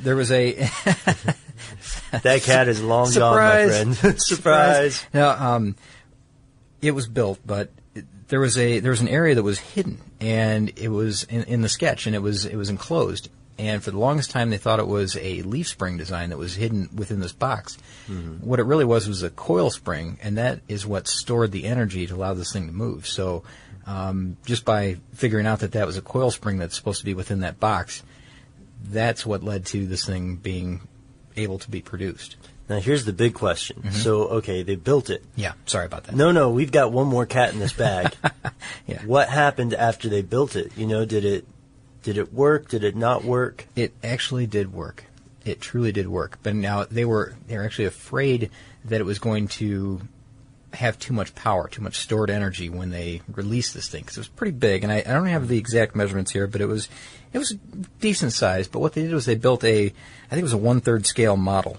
there 0.00 0.16
was 0.16 0.32
a 0.32 0.54
That 2.22 2.42
cat 2.42 2.66
is 2.68 2.82
long 2.82 3.12
gone, 3.12 3.36
my 3.36 3.66
Surprise. 3.66 3.98
friend. 4.00 4.20
Surprise. 4.20 5.06
Now, 5.14 5.30
um, 5.54 5.76
it 6.82 6.92
was 6.92 7.06
built, 7.08 7.38
but 7.46 7.70
it- 7.94 8.04
there 8.28 8.40
was 8.40 8.56
a 8.58 8.78
there 8.80 8.90
was 8.92 9.00
an 9.00 9.08
area 9.08 9.34
that 9.34 9.42
was 9.42 9.58
hidden, 9.58 9.98
and 10.20 10.70
it 10.76 10.88
was 10.88 11.24
in, 11.24 11.42
in 11.44 11.62
the 11.62 11.68
sketch, 11.68 12.06
and 12.06 12.14
it 12.14 12.20
was 12.22 12.44
it 12.44 12.56
was 12.56 12.70
enclosed. 12.70 13.28
And 13.58 13.82
for 13.84 13.90
the 13.90 13.98
longest 13.98 14.30
time, 14.30 14.48
they 14.48 14.56
thought 14.56 14.78
it 14.78 14.86
was 14.86 15.16
a 15.16 15.42
leaf 15.42 15.68
spring 15.68 15.98
design 15.98 16.30
that 16.30 16.38
was 16.38 16.54
hidden 16.54 16.88
within 16.94 17.20
this 17.20 17.32
box. 17.32 17.76
What 18.40 18.58
it 18.58 18.62
really 18.62 18.86
was 18.86 19.06
was 19.06 19.22
a 19.22 19.28
coil 19.28 19.68
spring, 19.70 20.18
and 20.22 20.38
that 20.38 20.60
is 20.66 20.86
what 20.86 21.06
stored 21.06 21.52
the 21.52 21.64
energy 21.66 22.06
to 22.06 22.14
allow 22.14 22.32
this 22.32 22.52
thing 22.54 22.68
to 22.68 22.72
move. 22.72 23.06
So, 23.06 23.42
um, 23.86 24.38
just 24.46 24.64
by 24.64 24.96
figuring 25.12 25.46
out 25.46 25.58
that 25.60 25.72
that 25.72 25.86
was 25.86 25.98
a 25.98 26.02
coil 26.02 26.30
spring 26.30 26.56
that's 26.56 26.74
supposed 26.74 27.00
to 27.00 27.04
be 27.04 27.12
within 27.12 27.40
that 27.40 27.60
box, 27.60 28.02
that's 28.82 29.26
what 29.26 29.42
led 29.42 29.66
to 29.66 29.86
this 29.86 30.06
thing 30.06 30.36
being 30.36 30.80
able 31.36 31.58
to 31.60 31.70
be 31.70 31.80
produced. 31.80 32.36
Now 32.68 32.78
here's 32.78 33.04
the 33.04 33.12
big 33.12 33.34
question. 33.34 33.82
Mm-hmm. 33.82 33.96
So 33.96 34.28
okay, 34.28 34.62
they 34.62 34.76
built 34.76 35.10
it. 35.10 35.24
Yeah, 35.34 35.52
sorry 35.66 35.86
about 35.86 36.04
that. 36.04 36.14
No, 36.14 36.30
no, 36.30 36.50
we've 36.50 36.70
got 36.70 36.92
one 36.92 37.08
more 37.08 37.26
cat 37.26 37.52
in 37.52 37.58
this 37.58 37.72
bag. 37.72 38.14
Yeah. 38.86 39.02
What 39.04 39.28
happened 39.28 39.72
after 39.72 40.08
they 40.08 40.20
built 40.20 40.56
it? 40.56 40.72
You 40.76 40.86
know, 40.86 41.04
did 41.04 41.24
it 41.24 41.46
did 42.02 42.18
it 42.18 42.32
work? 42.32 42.68
Did 42.68 42.82
it 42.82 42.96
not 42.96 43.24
work? 43.24 43.66
It 43.76 43.94
actually 44.02 44.46
did 44.46 44.72
work. 44.72 45.04
It 45.44 45.60
truly 45.60 45.92
did 45.92 46.08
work. 46.08 46.38
But 46.42 46.56
now 46.56 46.84
they 46.84 47.04
were 47.04 47.34
they 47.46 47.56
were 47.56 47.64
actually 47.64 47.86
afraid 47.86 48.50
that 48.84 49.00
it 49.00 49.04
was 49.04 49.18
going 49.18 49.48
to 49.48 50.00
have 50.74 50.98
too 50.98 51.12
much 51.12 51.34
power, 51.34 51.68
too 51.68 51.82
much 51.82 51.98
stored 51.98 52.30
energy 52.30 52.68
when 52.68 52.90
they 52.90 53.22
released 53.32 53.74
this 53.74 53.88
thing 53.88 54.02
because 54.02 54.16
it 54.16 54.20
was 54.20 54.28
pretty 54.28 54.52
big. 54.52 54.84
And 54.84 54.92
I, 54.92 54.98
I 54.98 55.12
don't 55.12 55.26
have 55.26 55.48
the 55.48 55.58
exact 55.58 55.96
measurements 55.96 56.30
here, 56.30 56.46
but 56.46 56.60
it 56.60 56.66
was 56.66 56.88
it 57.32 57.38
was 57.38 57.56
decent 58.00 58.32
size. 58.32 58.68
But 58.68 58.80
what 58.80 58.92
they 58.92 59.02
did 59.02 59.12
was 59.12 59.26
they 59.26 59.34
built 59.34 59.64
a 59.64 59.86
I 59.86 60.30
think 60.30 60.40
it 60.40 60.42
was 60.42 60.52
a 60.52 60.58
one 60.58 60.80
third 60.80 61.06
scale 61.06 61.36
model. 61.36 61.78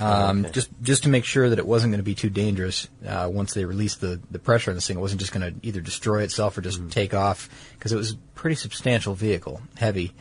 Um, 0.00 0.44
Okay. 0.44 0.52
Just 0.52 0.70
just 0.82 1.02
to 1.04 1.08
make 1.08 1.24
sure 1.24 1.48
that 1.48 1.58
it 1.58 1.66
wasn't 1.66 1.92
going 1.92 1.98
to 1.98 2.04
be 2.04 2.14
too 2.14 2.30
dangerous 2.30 2.88
uh, 3.06 3.28
once 3.32 3.54
they 3.54 3.64
released 3.64 4.00
the, 4.00 4.20
the 4.30 4.38
pressure 4.38 4.70
on 4.70 4.76
this 4.76 4.86
thing. 4.86 4.98
It 4.98 5.00
wasn't 5.00 5.20
just 5.20 5.32
going 5.32 5.54
to 5.54 5.66
either 5.66 5.80
destroy 5.80 6.22
itself 6.22 6.56
or 6.56 6.60
just 6.60 6.90
take 6.90 7.14
off 7.14 7.48
because 7.74 7.92
it 7.92 7.96
was 7.96 8.12
a 8.12 8.16
pretty 8.34 8.56
substantial 8.56 9.14
vehicle, 9.14 9.60
heavy. 9.76 10.12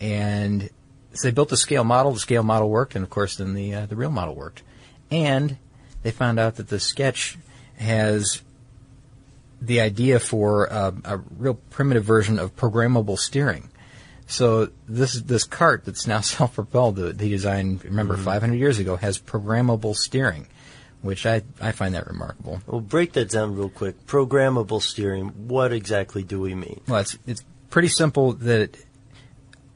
And 0.00 0.70
so 1.12 1.28
they 1.28 1.32
built 1.32 1.50
the 1.50 1.56
scale 1.56 1.84
model. 1.84 2.12
The 2.12 2.20
scale 2.20 2.42
model 2.42 2.70
worked, 2.70 2.94
and 2.94 3.04
of 3.04 3.10
course, 3.10 3.36
then 3.36 3.54
the 3.54 3.74
uh, 3.74 3.86
the 3.86 3.96
real 3.96 4.10
model 4.10 4.34
worked. 4.34 4.62
And 5.10 5.58
they 6.02 6.10
found 6.10 6.38
out 6.38 6.56
that 6.56 6.68
the 6.68 6.80
sketch 6.80 7.36
has 7.80 8.42
the 9.60 9.80
idea 9.80 10.20
for 10.20 10.66
a, 10.66 10.94
a 11.04 11.16
real 11.38 11.54
primitive 11.54 12.04
version 12.04 12.38
of 12.38 12.54
programmable 12.56 13.18
steering. 13.18 13.70
So 14.26 14.70
this 14.88 15.14
this 15.14 15.44
cart 15.44 15.84
that's 15.84 16.06
now 16.06 16.20
self-propelled 16.20 16.96
that 16.96 17.18
they 17.18 17.28
designed, 17.28 17.84
remember, 17.84 18.16
500 18.16 18.54
years 18.54 18.78
ago, 18.78 18.96
has 18.96 19.18
programmable 19.18 19.96
steering, 19.96 20.46
which 21.02 21.26
I, 21.26 21.42
I 21.60 21.72
find 21.72 21.94
that 21.94 22.06
remarkable. 22.06 22.62
Well, 22.66 22.80
break 22.80 23.12
that 23.14 23.30
down 23.30 23.56
real 23.56 23.68
quick. 23.68 24.06
Programmable 24.06 24.80
steering. 24.82 25.48
What 25.48 25.72
exactly 25.72 26.22
do 26.22 26.40
we 26.40 26.54
mean? 26.54 26.80
Well, 26.86 27.00
it's 27.00 27.18
it's 27.26 27.44
pretty 27.70 27.88
simple. 27.88 28.34
That 28.34 28.76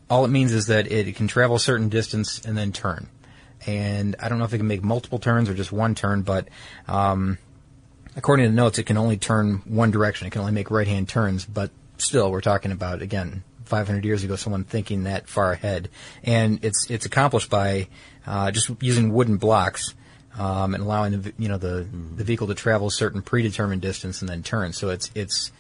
all 0.09 0.25
it 0.25 0.29
means 0.29 0.53
is 0.53 0.67
that 0.69 0.91
it 0.91 1.17
can 1.17 1.27
travel 1.27 1.57
a 1.57 1.61
certain 1.61 1.89
distance 1.89 2.45
and 2.45 2.57
then 2.57 2.73
turn. 2.73 3.09
And 3.67 4.15
I 4.21 4.29
don't 4.29 4.39
know 4.39 4.45
if 4.45 4.53
it 4.53 4.59
can 4.59 4.67
make 4.69 4.85
multiple 4.85 5.19
turns 5.19 5.49
or 5.49 5.55
just 5.55 5.73
one 5.73 5.95
turn, 5.95 6.21
but 6.21 6.49
um, 6.87 7.39
according 8.17 8.45
to 8.47 8.51
the 8.51 8.57
notes, 8.57 8.79
it 8.79 8.85
can 8.85 8.97
only 8.97 9.17
turn 9.17 9.63
one 9.67 9.91
direction. 9.91 10.27
It 10.27 10.31
can 10.31 10.41
only 10.41 10.53
make 10.53 10.71
right-hand 10.71 11.09
turns, 11.09 11.45
but 11.45 11.71
still, 11.99 12.31
we're 12.31 12.41
talking 12.41 12.73
about 12.73 13.03
again 13.03 13.43
500 13.65 14.05
years 14.05 14.25
ago, 14.25 14.37
someone 14.37 14.65
thinking 14.65 15.05
that 15.05 15.29
far 15.29 15.53
ahead, 15.53 15.89
and 16.23 16.65
it's 16.65 16.91
it's 16.91 17.07
accomplished 17.07 17.51
by 17.51 17.89
uh, 18.27 18.51
just 18.51 18.71
using 18.81 19.13
wooden 19.13 19.37
blocks. 19.37 19.95
um, 20.39 20.75
and 20.75 20.83
allowing 20.83 21.21
the 21.23 21.33
you 21.39 21.49
know 21.49 21.59
the 21.59 21.87
the 22.17 22.25
vehicle 22.25 22.47
to 22.49 22.55
travel 22.55 22.89
a 22.89 22.91
certain 22.91 23.23
predetermined 23.23 23.83
distance 23.83 24.21
and 24.21 24.29
then 24.29 24.43
turn. 24.43 24.73
So 24.73 24.91
it's 24.91 25.11
it's 25.15 25.53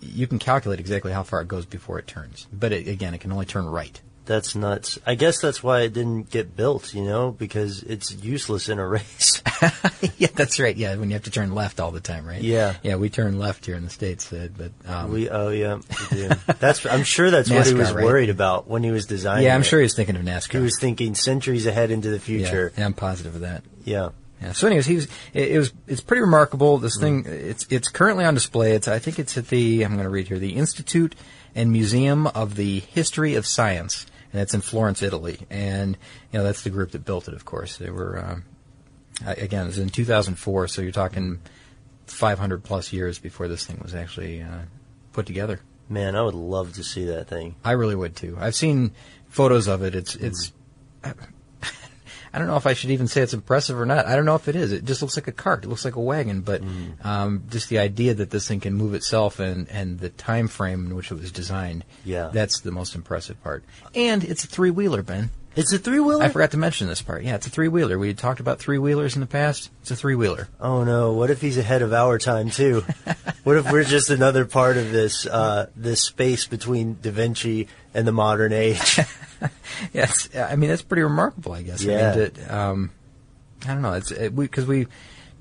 you 0.00 0.26
can 0.26 0.38
calculate 0.38 0.78
exactly 0.78 1.12
how 1.12 1.22
far 1.24 1.40
it 1.40 1.48
goes 1.48 1.66
before 1.66 1.98
it 1.98 2.06
turns. 2.06 2.46
But 2.52 2.72
it, 2.72 2.86
again, 2.86 3.14
it 3.14 3.20
can 3.20 3.32
only 3.32 3.46
turn 3.46 3.66
right. 3.66 4.00
That's 4.26 4.54
nuts. 4.54 4.98
I 5.06 5.14
guess 5.14 5.40
that's 5.40 5.62
why 5.62 5.82
it 5.82 5.92
didn't 5.92 6.30
get 6.30 6.56
built, 6.56 6.92
you 6.92 7.04
know, 7.04 7.30
because 7.30 7.82
it's 7.82 8.12
useless 8.12 8.68
in 8.68 8.78
a 8.78 8.86
race. 8.88 9.42
yeah, 10.18 10.28
that's 10.34 10.58
right. 10.58 10.76
Yeah, 10.76 10.96
when 10.96 11.10
you 11.10 11.14
have 11.14 11.24
to 11.24 11.30
turn 11.30 11.54
left 11.54 11.80
all 11.80 11.92
the 11.92 12.00
time, 12.00 12.26
right? 12.26 12.42
Yeah. 12.42 12.74
yeah. 12.82 12.96
We 12.96 13.08
turn 13.08 13.38
left 13.38 13.64
here 13.66 13.76
in 13.76 13.84
the 13.84 13.90
states, 13.90 14.30
but 14.30 14.72
um, 14.86 15.12
we 15.12 15.30
oh 15.30 15.50
yeah, 15.50 15.78
we. 16.10 16.28
That's 16.58 16.84
I'm 16.84 17.04
sure 17.04 17.30
that's 17.30 17.50
what 17.50 17.66
he 17.66 17.74
was 17.74 17.92
right? 17.92 18.04
worried 18.04 18.30
about 18.30 18.68
when 18.68 18.82
he 18.82 18.90
was 18.90 19.06
designing. 19.06 19.44
yeah, 19.44 19.54
I'm 19.54 19.62
it. 19.62 19.64
sure 19.64 19.80
he's 19.80 19.94
thinking 19.94 20.16
of 20.16 20.22
NASCAR. 20.22 20.52
he 20.52 20.58
was 20.58 20.78
thinking 20.80 21.14
centuries 21.14 21.66
ahead 21.66 21.90
into 21.90 22.10
the 22.10 22.20
future. 22.20 22.72
yeah, 22.76 22.84
I'm 22.84 22.94
positive 22.94 23.34
of 23.36 23.40
that. 23.42 23.62
Yeah. 23.84 24.10
Yeah. 24.42 24.52
So, 24.52 24.66
anyways, 24.66 24.86
he 24.86 24.96
was. 24.96 25.04
It, 25.32 25.52
it 25.52 25.58
was. 25.58 25.72
It's 25.86 26.00
pretty 26.00 26.20
remarkable. 26.20 26.78
This 26.78 26.98
thing. 26.98 27.24
It's. 27.26 27.66
It's 27.70 27.88
currently 27.88 28.24
on 28.24 28.34
display. 28.34 28.72
It's. 28.72 28.88
I 28.88 28.98
think 28.98 29.18
it's 29.18 29.38
at 29.38 29.48
the. 29.48 29.82
I'm 29.82 29.92
going 29.92 30.04
to 30.04 30.10
read 30.10 30.28
here. 30.28 30.38
The 30.38 30.56
Institute 30.56 31.14
and 31.54 31.72
Museum 31.72 32.26
of 32.26 32.56
the 32.56 32.80
History 32.80 33.34
of 33.34 33.46
Science, 33.46 34.04
and 34.32 34.42
it's 34.42 34.54
in 34.54 34.60
Florence, 34.60 35.02
Italy. 35.02 35.38
And 35.50 35.96
you 36.32 36.38
know 36.38 36.44
that's 36.44 36.62
the 36.62 36.70
group 36.70 36.92
that 36.92 37.04
built 37.04 37.28
it. 37.28 37.34
Of 37.34 37.44
course, 37.44 37.76
they 37.76 37.90
were. 37.90 38.18
Um, 38.24 38.44
again, 39.26 39.64
it 39.64 39.68
was 39.68 39.78
in 39.78 39.88
2004. 39.88 40.68
So 40.68 40.82
you're 40.82 40.92
talking 40.92 41.40
500 42.06 42.62
plus 42.62 42.92
years 42.92 43.18
before 43.18 43.48
this 43.48 43.64
thing 43.64 43.80
was 43.82 43.94
actually 43.94 44.42
uh, 44.42 44.62
put 45.12 45.26
together. 45.26 45.60
Man, 45.88 46.16
I 46.16 46.22
would 46.22 46.34
love 46.34 46.74
to 46.74 46.84
see 46.84 47.04
that 47.06 47.28
thing. 47.28 47.54
I 47.64 47.72
really 47.72 47.94
would 47.94 48.16
too. 48.16 48.36
I've 48.40 48.56
seen 48.56 48.92
photos 49.28 49.68
of 49.68 49.82
it. 49.82 49.94
It's 49.94 50.14
it's. 50.16 50.52
I 52.36 52.38
don't 52.38 52.48
know 52.48 52.56
if 52.56 52.66
I 52.66 52.74
should 52.74 52.90
even 52.90 53.08
say 53.08 53.22
it's 53.22 53.32
impressive 53.32 53.80
or 53.80 53.86
not. 53.86 54.04
I 54.04 54.14
don't 54.14 54.26
know 54.26 54.34
if 54.34 54.46
it 54.46 54.56
is. 54.56 54.70
It 54.70 54.84
just 54.84 55.00
looks 55.00 55.16
like 55.16 55.26
a 55.26 55.32
cart. 55.32 55.64
It 55.64 55.68
looks 55.68 55.86
like 55.86 55.96
a 55.96 56.00
wagon. 56.02 56.42
But 56.42 56.60
um, 57.02 57.44
just 57.48 57.70
the 57.70 57.78
idea 57.78 58.12
that 58.12 58.28
this 58.28 58.46
thing 58.46 58.60
can 58.60 58.74
move 58.74 58.92
itself 58.92 59.40
and 59.40 59.66
and 59.70 59.98
the 59.98 60.10
time 60.10 60.46
frame 60.46 60.84
in 60.84 60.94
which 60.94 61.10
it 61.10 61.14
was 61.14 61.32
designed. 61.32 61.84
Yeah. 62.04 62.28
that's 62.34 62.60
the 62.60 62.72
most 62.72 62.94
impressive 62.94 63.42
part. 63.42 63.64
And 63.94 64.22
it's 64.22 64.44
a 64.44 64.48
three 64.48 64.70
wheeler, 64.70 65.02
Ben. 65.02 65.30
It's 65.56 65.72
a 65.72 65.78
three 65.78 66.00
wheeler. 66.00 66.22
I 66.22 66.28
forgot 66.28 66.50
to 66.50 66.58
mention 66.58 66.86
this 66.86 67.00
part. 67.02 67.22
Yeah, 67.24 67.34
it's 67.36 67.46
a 67.46 67.50
three 67.50 67.68
wheeler. 67.68 67.98
We 67.98 68.12
talked 68.14 68.40
about 68.40 68.58
three 68.58 68.76
wheelers 68.78 69.14
in 69.16 69.20
the 69.20 69.26
past. 69.26 69.70
It's 69.80 69.90
a 69.90 69.96
three 69.96 70.14
wheeler. 70.14 70.48
Oh 70.60 70.84
no! 70.84 71.12
What 71.14 71.30
if 71.30 71.40
he's 71.40 71.56
ahead 71.56 71.80
of 71.82 71.92
our 71.94 72.18
time 72.18 72.50
too? 72.50 72.84
what 73.44 73.56
if 73.56 73.70
we're 73.72 73.84
just 73.84 74.10
another 74.10 74.44
part 74.44 74.76
of 74.76 74.92
this 74.92 75.26
uh, 75.26 75.68
this 75.74 76.02
space 76.02 76.46
between 76.46 76.98
Da 77.00 77.10
Vinci 77.10 77.68
and 77.94 78.06
the 78.06 78.12
modern 78.12 78.52
age? 78.52 79.00
Yes, 79.92 80.30
I 80.34 80.56
mean 80.56 80.70
that's 80.70 80.80
pretty 80.82 81.02
remarkable. 81.02 81.52
I 81.52 81.60
guess. 81.62 81.82
Yeah. 81.82 82.12
I, 82.12 82.16
mean, 82.16 82.30
that, 82.34 82.50
um, 82.50 82.90
I 83.64 83.74
don't 83.74 83.82
know. 83.82 83.92
It's 83.92 84.10
because 84.10 84.32
we, 84.32 84.48
'cause 84.48 84.66
we 84.66 84.86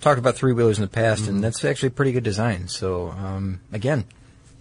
talked 0.01 0.19
about 0.19 0.35
three 0.35 0.51
wheelers 0.51 0.77
in 0.77 0.81
the 0.81 0.89
past, 0.89 1.21
Mm-hmm. 1.23 1.35
and 1.35 1.43
that's 1.43 1.63
actually 1.63 1.87
a 1.87 1.91
pretty 1.91 2.11
good 2.11 2.23
design. 2.25 2.67
So 2.67 3.09
um, 3.11 3.61
again, 3.71 4.03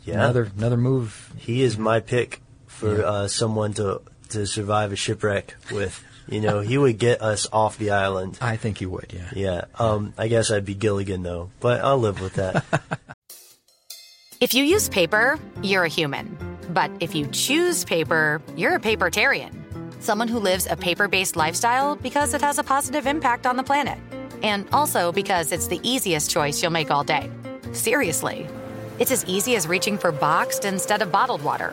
Yeah. 0.04 0.14
another 0.14 0.48
another 0.56 0.76
move. 0.76 1.32
he 1.36 1.62
is 1.62 1.76
my 1.76 1.98
pick 1.98 2.40
for 2.68 3.04
uh, 3.04 3.26
someone 3.28 3.72
to 3.74 4.02
to 4.34 4.46
survive 4.46 4.92
a 4.92 4.96
shipwreck 4.96 5.56
with. 5.72 6.02
You 6.26 6.40
know, 6.40 6.60
he 6.60 6.78
would 6.78 6.96
get 6.98 7.20
us 7.20 7.46
off 7.52 7.76
the 7.76 7.90
island. 7.90 8.38
I 8.40 8.56
think 8.56 8.78
he 8.78 8.86
would. 8.86 9.12
Yeah. 9.12 9.28
Yeah. 9.34 9.64
Um, 9.78 10.14
I 10.16 10.28
guess 10.28 10.50
I'd 10.50 10.64
be 10.64 10.74
Gilligan 10.74 11.22
though, 11.22 11.50
but 11.60 11.84
I'll 11.84 11.98
live 11.98 12.18
with 12.18 12.34
that. 12.34 12.64
If 14.40 14.52
you 14.52 14.62
use 14.62 14.90
paper, 14.90 15.38
you're 15.62 15.84
a 15.84 15.88
human. 15.88 16.36
But 16.68 16.90
if 17.00 17.14
you 17.14 17.26
choose 17.28 17.82
paper, 17.82 18.42
you're 18.56 18.74
a 18.74 18.78
papertarian. 18.80 19.52
Someone 20.02 20.28
who 20.28 20.38
lives 20.38 20.66
a 20.68 20.76
paper 20.76 21.08
based 21.08 21.34
lifestyle 21.34 21.96
because 21.96 22.34
it 22.34 22.42
has 22.42 22.58
a 22.58 22.62
positive 22.62 23.06
impact 23.06 23.46
on 23.46 23.56
the 23.56 23.62
planet. 23.62 23.98
And 24.42 24.68
also 24.70 25.12
because 25.12 25.50
it's 25.50 25.68
the 25.68 25.80
easiest 25.82 26.30
choice 26.30 26.62
you'll 26.62 26.72
make 26.72 26.90
all 26.90 27.04
day. 27.04 27.30
Seriously. 27.72 28.46
It's 28.98 29.12
as 29.12 29.24
easy 29.24 29.56
as 29.56 29.66
reaching 29.66 29.96
for 29.96 30.12
boxed 30.12 30.66
instead 30.66 31.00
of 31.00 31.10
bottled 31.10 31.42
water. 31.42 31.72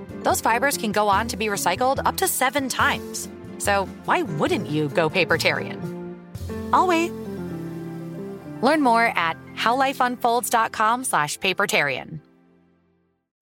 those 0.23 0.41
fibers 0.41 0.77
can 0.77 0.91
go 0.91 1.07
on 1.07 1.27
to 1.29 1.37
be 1.37 1.47
recycled 1.47 2.01
up 2.05 2.17
to 2.17 2.27
seven 2.27 2.69
times. 2.69 3.29
So 3.57 3.85
why 4.05 4.23
wouldn't 4.23 4.69
you 4.69 4.89
go 4.89 5.09
papertarian? 5.09 5.79
I'll 6.73 6.87
wait. 6.87 7.11
Learn 8.61 8.81
more 8.81 9.05
at 9.15 9.37
howlifeunfolds.com 9.55 11.03
slash 11.03 11.39
papertarian. 11.39 12.19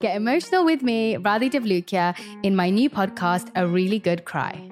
Get 0.02 0.16
emotional 0.16 0.64
with 0.64 0.82
me, 0.82 1.16
Radhi 1.16 1.52
Devlukia, 1.52 2.16
in 2.42 2.56
my 2.56 2.70
new 2.70 2.90
podcast, 2.90 3.52
A 3.56 3.68
Really 3.68 4.00
Good 4.00 4.24
Cry. 4.24 4.72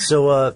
So, 0.00 0.28
uh, 0.28 0.52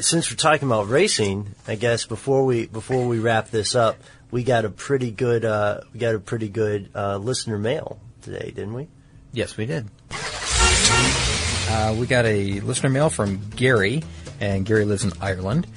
since 0.00 0.30
we're 0.30 0.36
talking 0.36 0.66
about 0.66 0.88
racing, 0.88 1.54
I 1.68 1.76
guess 1.76 2.04
before 2.04 2.44
we 2.44 2.66
before 2.66 3.06
we 3.06 3.18
wrap 3.18 3.50
this 3.50 3.74
up, 3.74 3.96
we 4.30 4.42
got 4.42 4.64
a 4.64 4.70
pretty 4.70 5.10
good 5.10 5.44
uh, 5.44 5.82
we 5.92 6.00
got 6.00 6.14
a 6.14 6.18
pretty 6.18 6.48
good 6.48 6.90
uh, 6.94 7.16
listener 7.16 7.58
mail 7.58 8.00
today, 8.22 8.52
didn't 8.54 8.74
we? 8.74 8.88
Yes, 9.32 9.56
we 9.56 9.66
did. 9.66 9.88
Uh, 10.10 11.94
we 11.98 12.06
got 12.06 12.26
a 12.26 12.60
listener 12.60 12.90
mail 12.90 13.08
from 13.08 13.40
Gary, 13.50 14.02
and 14.40 14.66
Gary 14.66 14.84
lives 14.84 15.04
in 15.04 15.12
Ireland. 15.20 15.68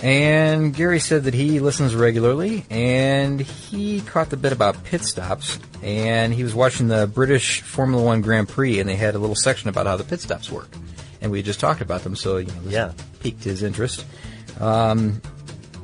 And 0.00 0.74
Gary 0.74 1.00
said 1.00 1.24
that 1.24 1.34
he 1.34 1.60
listens 1.60 1.94
regularly, 1.94 2.64
and 2.70 3.40
he 3.40 4.00
caught 4.00 4.30
the 4.30 4.36
bit 4.36 4.52
about 4.52 4.82
pit 4.84 5.02
stops, 5.02 5.58
and 5.82 6.32
he 6.32 6.42
was 6.44 6.54
watching 6.54 6.88
the 6.88 7.06
British 7.06 7.60
Formula 7.60 8.02
One 8.02 8.20
Grand 8.20 8.48
Prix, 8.48 8.80
and 8.80 8.88
they 8.88 8.96
had 8.96 9.14
a 9.14 9.18
little 9.18 9.36
section 9.36 9.68
about 9.68 9.86
how 9.86 9.96
the 9.96 10.04
pit 10.04 10.20
stops 10.20 10.50
work, 10.50 10.68
and 11.22 11.32
we 11.32 11.42
just 11.42 11.58
talked 11.60 11.80
about 11.80 12.02
them, 12.04 12.14
so 12.16 12.36
you 12.36 12.46
know, 12.48 12.60
this 12.64 12.72
Yeah. 12.74 12.92
piqued 13.20 13.44
his 13.44 13.62
interest. 13.62 14.04
Um, 14.60 15.22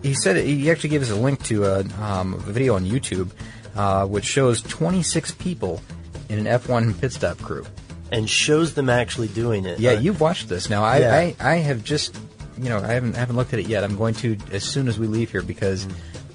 he 0.03 0.15
said 0.15 0.37
he 0.45 0.71
actually 0.71 0.91
gave 0.91 1.03
us 1.03 1.11
a 1.11 1.17
link 1.17 1.43
to 1.45 1.65
a, 1.65 1.81
um, 2.03 2.35
a 2.35 2.39
video 2.39 2.75
on 2.75 2.85
YouTube, 2.85 3.31
uh, 3.77 4.05
which 4.07 4.25
shows 4.25 4.61
26 4.63 5.33
people 5.33 5.81
in 6.29 6.39
an 6.39 6.47
F1 6.47 6.93
pit 7.01 7.13
stop 7.13 7.39
crew. 7.39 7.65
And 8.13 8.29
shows 8.29 8.75
them 8.75 8.89
actually 8.89 9.29
doing 9.29 9.65
it. 9.67 9.79
Yeah, 9.81 9.93
Uh, 9.93 10.01
you've 10.01 10.21
watched 10.21 10.49
this 10.49 10.71
now. 10.71 10.83
I, 10.85 10.99
Yeah. 10.99 11.15
I, 11.15 11.37
I 11.41 11.57
have 11.57 11.85
just, 11.85 12.17
you 12.57 12.69
know, 12.71 12.79
I 12.79 12.93
haven't 12.95 13.17
I 13.17 13.19
haven't 13.19 13.37
looked 13.37 13.53
at 13.53 13.59
it 13.61 13.67
yet. 13.69 13.85
I'm 13.85 13.97
going 13.97 14.15
to 14.17 14.37
as 14.53 14.65
soon 14.65 14.89
as 14.89 14.99
we 14.99 15.07
leave 15.07 15.31
here 15.31 15.43
because 15.43 15.87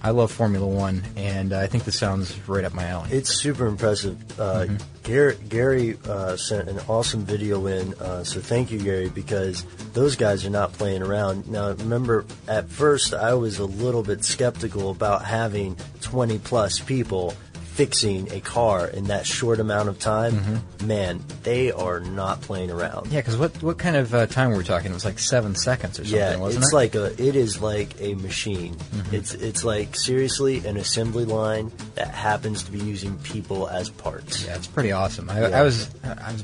I 0.06 0.10
love 0.10 0.34
Formula 0.34 0.68
One, 0.68 1.02
and 1.16 1.54
I 1.54 1.68
think 1.68 1.86
this 1.86 1.98
sounds 1.98 2.38
right 2.50 2.66
up 2.66 2.74
my 2.74 2.84
alley. 2.86 3.10
It's 3.14 3.34
super 3.34 3.68
impressive. 3.68 4.18
Uh, 4.38 4.68
Gary, 5.04 5.38
Gary 5.48 5.98
uh, 6.10 6.36
sent 6.36 6.68
an 6.68 6.80
awesome 6.90 7.22
video 7.22 7.68
in, 7.68 7.94
uh, 7.94 8.26
so 8.26 8.42
thank 8.42 8.70
you, 8.70 8.80
Gary, 8.80 9.08
because 9.08 9.64
those 9.94 10.18
guys 10.18 10.46
are 10.46 10.50
not 10.50 10.74
playing 10.74 11.04
around. 11.04 11.48
Now, 11.48 11.72
remember, 11.72 12.26
at 12.50 12.68
first 12.68 13.14
I 13.14 13.34
was 13.36 13.60
a 13.60 13.66
little 13.66 14.04
bit 14.04 14.26
skeptical 14.26 14.92
about 14.92 15.24
having 15.24 15.78
20 16.02 16.38
plus 16.40 16.80
people 16.82 17.34
fixing 17.74 18.32
a 18.32 18.40
car 18.40 18.88
in 18.88 19.06
that 19.06 19.26
short 19.26 19.60
amount 19.60 19.90
of 19.90 19.98
time. 20.00 20.62
Man, 20.84 21.22
they 21.44 21.72
are 21.72 22.00
not 22.00 22.42
playing 22.42 22.70
around. 22.72 23.12
Yeah, 23.12 23.20
because 23.22 23.36
what 23.38 23.62
what 23.64 23.78
kind 23.80 23.96
of 23.96 24.14
uh, 24.14 24.28
time 24.28 24.52
were 24.52 24.58
we 24.58 24.64
talking? 24.64 24.92
It 24.92 24.94
was 24.94 25.06
like 25.06 25.18
seven 25.20 25.56
seconds 25.56 26.00
or 26.00 26.04
something, 26.04 26.20
Yeah, 26.20 26.36
wasn't 26.38 26.64
it's 26.66 26.74
it? 26.74 26.76
like 26.76 26.96
a 26.96 27.06
it 27.22 27.36
is 27.36 27.62
like 27.62 28.00
a 28.00 28.14
machine. 28.16 28.76
Mhm. 28.76 29.14
It's 29.14 29.34
it's 29.34 29.64
like 29.64 29.96
seriously 29.96 30.66
an 30.66 30.78
assembly 30.78 31.26
line 31.26 31.72
that 31.96 32.10
happens 32.10 32.64
to 32.64 32.72
be 32.72 32.80
using 32.80 33.18
people 33.20 33.68
as 33.70 33.90
parts. 33.90 34.46
Yeah, 34.46 34.56
it's 34.56 34.68
pretty 34.68 34.92
awesome. 34.92 35.30
I, 35.30 35.42
Yeah. 35.50 35.60
I 35.60 35.62
was 35.64 35.90
I 36.04 36.32
was 36.32 36.44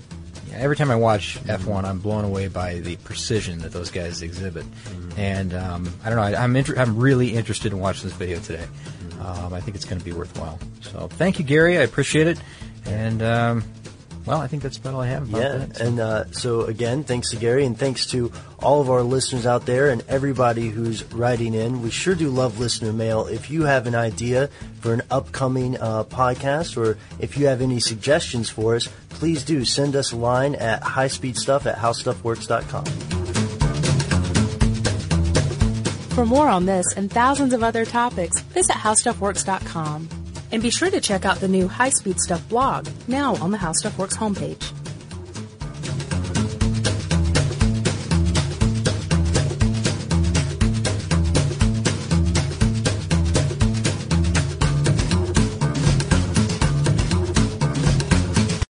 every 0.53 0.75
time 0.75 0.89
I 0.89 0.95
watch 0.95 1.37
F1, 1.43 1.85
I'm 1.85 1.99
blown 1.99 2.25
away 2.25 2.47
by 2.47 2.79
the 2.79 2.95
precision 2.97 3.59
that 3.59 3.71
those 3.71 3.91
guys 3.91 4.23
exhibit, 4.23 4.65
and 5.15 5.53
um, 5.53 5.93
I 6.03 6.09
don't 6.09 6.15
know. 6.17 6.23
I, 6.23 6.43
I'm 6.43 6.55
inter- 6.55 6.75
I'm 6.75 6.97
really 6.97 7.35
interested 7.35 7.71
in 7.71 7.79
watching 7.79 8.09
this 8.09 8.17
video 8.17 8.39
today. 8.39 8.65
Um, 9.19 9.53
I 9.53 9.60
think 9.62 9.75
it's 9.75 9.86
going 9.86 9.99
to 9.99 10.05
be 10.05 10.13
worthwhile. 10.13 10.58
So 10.82 11.08
thank 11.10 11.39
you, 11.39 11.45
Gary. 11.45 11.77
I 11.77 11.82
appreciate 11.82 12.27
it, 12.27 12.39
and 12.86 13.21
um, 13.21 13.63
well, 14.25 14.39
I 14.39 14.47
think 14.47 14.63
that's 14.63 14.77
about 14.77 14.93
all 14.93 15.01
I 15.01 15.08
have. 15.08 15.27
About 15.29 15.41
Yeah, 15.41 15.58
that. 15.58 15.82
and 15.82 15.99
uh, 15.99 16.32
so 16.32 16.62
again, 16.62 17.03
thanks 17.03 17.32
to 17.32 17.36
Gary, 17.38 17.65
and 17.65 17.77
thanks 17.77 18.05
to 18.08 18.32
all 18.60 18.79
of 18.82 18.89
our 18.89 19.01
listeners 19.03 19.45
out 19.45 19.65
there 19.65 19.89
and 19.89 20.03
everybody 20.08 20.69
who's 20.69 21.03
writing 21.13 21.53
in. 21.53 21.82
We 21.82 21.89
sure 21.91 22.15
do 22.15 22.29
love 22.29 22.60
listener 22.60 22.93
mail. 22.93 23.25
If 23.27 23.49
you 23.49 23.63
have 23.63 23.88
an 23.88 23.95
idea 23.95 24.47
for 24.82 24.93
an 24.93 25.01
upcoming 25.12 25.77
uh, 25.79 26.03
podcast, 26.05 26.77
or 26.77 26.97
if 27.19 27.38
you 27.38 27.47
have 27.47 27.62
any 27.62 27.79
suggestions 27.79 28.49
for 28.49 28.75
us, 28.75 28.88
please 29.10 29.43
do 29.43 29.65
send 29.65 29.95
us 29.95 30.12
a 30.13 30.15
line 30.15 30.55
at 30.55 30.82
highspeedstuff 30.82 31.65
at 31.65 31.77
howstuffworks.com. 31.77 33.18
For 36.19 36.25
more 36.25 36.49
on 36.49 36.65
this 36.65 36.86
and 36.97 37.10
thousands 37.10 37.53
of 37.53 37.63
other 37.63 37.86
topics, 37.86 38.41
visit 38.41 38.73
howstuffworks.com. 38.73 40.10
And 40.51 40.62
be 40.62 40.69
sure 40.69 40.91
to 40.91 40.99
check 40.99 41.23
out 41.23 41.38
the 41.38 41.47
new 41.47 41.69
High 41.69 41.91
Speed 41.91 42.19
Stuff 42.19 42.45
blog, 42.49 42.89
now 43.08 43.38
on 43.38 43.51
the 43.51 43.58
How 43.58 43.71
Stuff 43.71 43.97
Works 43.97 44.17
homepage. 44.17 44.73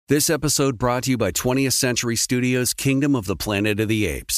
This 0.08 0.28
episode 0.28 0.76
brought 0.76 1.04
to 1.04 1.12
you 1.12 1.16
by 1.16 1.32
20th 1.32 1.72
Century 1.72 2.16
Studios' 2.16 2.74
Kingdom 2.74 3.16
of 3.16 3.24
the 3.24 3.36
Planet 3.36 3.80
of 3.80 3.88
the 3.88 4.04
Apes. 4.04 4.37